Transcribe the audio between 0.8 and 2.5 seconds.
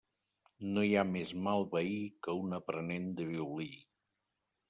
hi ha més mal veí que